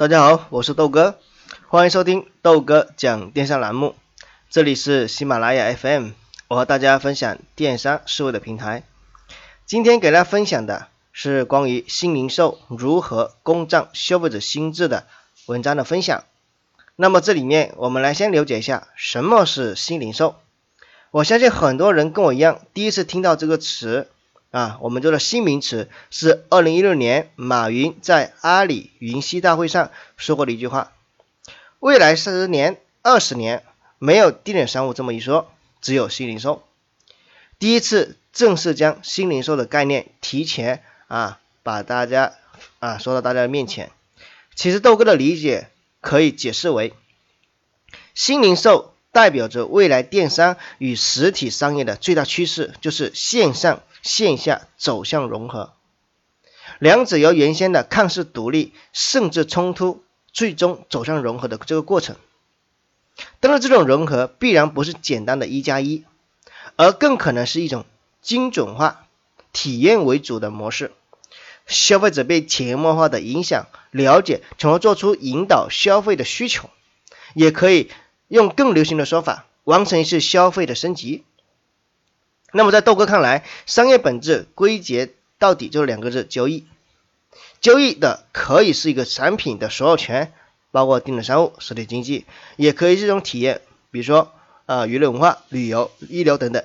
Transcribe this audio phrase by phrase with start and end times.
[0.00, 1.18] 大家好，我是豆哥，
[1.68, 3.94] 欢迎收听豆哥讲电商栏目。
[4.48, 6.12] 这里是喜马拉雅 FM，
[6.48, 8.82] 我和大家分享电商思维的平台。
[9.66, 15.04] 今天给大家分享的是关于新零售如何攻占消费者心智的
[15.44, 16.24] 文章的分享。
[16.96, 20.36] 那么这里面我们来先了解一下什么是新零售。
[21.10, 24.08] 我相信很多人跟我一样，第一次听到这个词。
[24.50, 30.92] 啊，我们这个新名词是二零一六年马云在阿里云栖大会上说过的一句话：
[31.78, 33.62] 未来十年、二十年
[34.00, 35.48] 没有地点商务这么一说，
[35.80, 36.64] 只有新零售。
[37.60, 42.32] 第一次正式将新零售的概念提前啊，把大家
[42.80, 43.92] 啊说到大家的面前。
[44.56, 45.68] 其实豆哥的理解
[46.00, 46.92] 可以解释为，
[48.14, 53.82] 新零售代表着未来电商与实体商业的最大趋势，就是线上。
[54.02, 55.72] 线下走向融合，
[56.78, 62.16] 两者由原先的看似独立甚至冲突，最终走向融合的这个过程。
[63.40, 66.04] 但是这种融合必然不是简单的一加一，
[66.76, 67.84] 而更可能是一种
[68.22, 69.06] 精准化、
[69.52, 70.92] 体验为主的模式。
[71.66, 76.70] 消费者被潜移默化的影响、了解，从而做出引导消费的需求，
[77.34, 77.90] 也可以
[78.26, 81.22] 用更流行的说法，完成一次消费的升级。
[82.52, 86.66] 那么在豆哥看来，商业本质归结到底就是两个字：交易。
[87.60, 90.32] 交易的可以是一个产品的所有权，
[90.72, 92.24] 包括电子商务、实体经济，
[92.56, 94.32] 也可以是一种体验，比如说
[94.66, 96.64] 啊娱乐文化、旅游、医疗等等。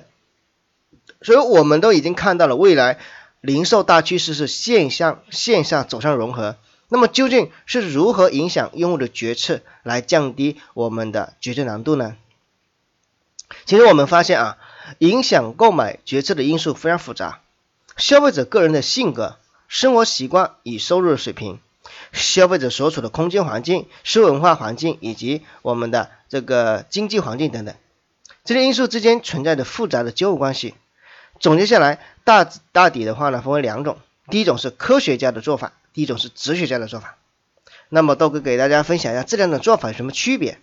[1.22, 2.98] 所以我们都已经看到了未来
[3.40, 6.56] 零售大趋势是线上线下走向融合。
[6.88, 12.16] 那么究竟是如何影响用户的决策，来降低我们的决策难度呢？
[13.66, 14.58] 其实我们发现啊。
[14.98, 17.40] 影响购买决策的因素非常复杂，
[17.96, 19.36] 消费者个人的性格、
[19.68, 21.58] 生活习惯与收入的水平，
[22.12, 27.74] 消费者所处的空间环境、社会文化环境以及我们的这个经济环境等等，
[28.44, 30.74] 这些因素之间存在着复杂的交互关系。
[31.38, 33.98] 总结下来，大大抵的话呢，分为两种，
[34.30, 37.16] 第一种是科学家的做法，第一种是哲学家的做法。
[37.88, 40.58] 那么豆哥给大家分享一下这两种做法有什么区别。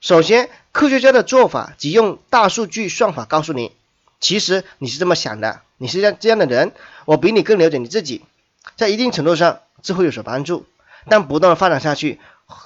[0.00, 3.72] 首先，科学家的做法即用大数据算法告诉你，
[4.20, 6.72] 其实你是这么想的，你是这样这样的人，
[7.04, 8.24] 我比你更了解你自己，
[8.76, 10.66] 在一定程度上这会有所帮助，
[11.08, 12.20] 但不断的发展下去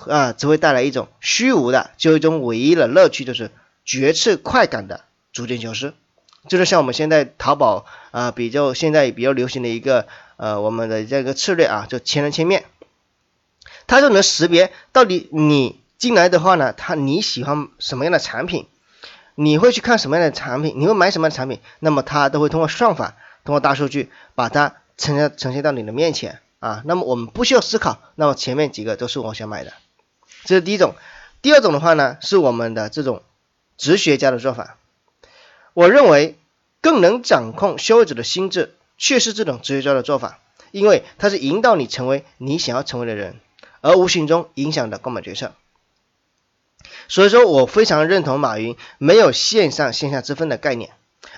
[0.09, 3.51] 啊，只会带来一种虚无的，就一种唯一的乐趣，就是
[3.87, 5.95] 决策快感的逐渐消失。
[6.49, 10.07] 就是像我们现在淘宝啊，比较现在比较流行的一个
[10.37, 12.65] 呃我们的这个策略啊，就千人千面，
[13.87, 15.81] 它就能识别到底你。
[16.03, 18.67] 进来的话呢，他你喜欢什么样的产品？
[19.37, 20.75] 你会去看什么样的产品？
[20.77, 21.61] 你会买什么样的产品？
[21.79, 23.15] 那么他都会通过算法，
[23.45, 26.83] 通过大数据把它呈现呈现到你的面前啊。
[26.87, 29.75] 那么我们不需要思考，那么前面几个都是我想买的，
[30.43, 30.97] 这是第一种。
[31.41, 33.23] 第二种的话呢，是我们的这种
[33.77, 34.79] 哲学家的做法。
[35.73, 36.37] 我认为
[36.81, 40.41] 更能掌控消费者的心智，却是这种哲学家的做法，
[40.73, 43.39] 因为它是引导你成为你想要成为的人，
[43.83, 45.53] 而无形中影响的购买决策。
[47.09, 50.91] 所以说我非常认同马云没有线上线下之分的概念，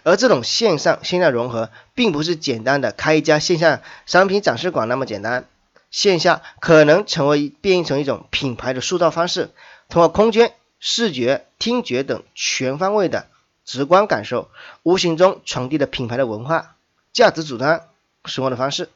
[0.03, 5.47] 而这种线上线下融合，并不是简单的开一家线下商品展示馆那么简单，
[5.91, 9.50] 线下可能成为变成一种品牌的塑造方式，
[9.88, 13.26] 通过空间、视觉、听觉等全方位的
[13.65, 14.50] 直观感受，
[14.82, 16.76] 无形中传递的品牌的文化、
[17.12, 17.81] 价值主张、
[18.25, 18.88] 生活的方式，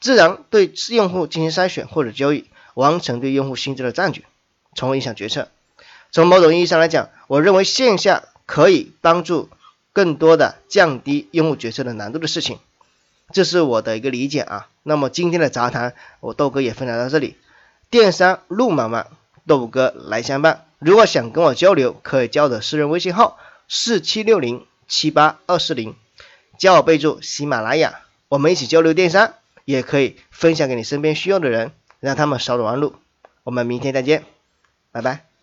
[0.00, 4.24] 自然对用户进行筛选或者交易，完成对用户心智的占据，
[4.74, 5.48] 从而影响决策。
[6.14, 9.48] 从某种意义上来讲，我认为线下可以帮助
[9.92, 12.60] 更多的降低用户决策的难度的事情，
[13.32, 14.68] 这是我的一个理解啊。
[14.84, 17.36] 那么今天的杂谈，我豆哥也分享到这里。
[17.90, 19.08] 电商路漫漫，
[19.48, 20.66] 豆哥来相伴。
[20.78, 23.36] 如果想跟我交流，可以加我的私人微信号
[23.66, 25.96] 四七六零七八二四零，
[26.58, 32.94] 加我备注喜马拉雅，我们一起交流电商，也可以分享给你身边需要的人，让他们少走弯路。
[33.42, 34.24] 我们明天再见，
[34.92, 35.33] 拜拜。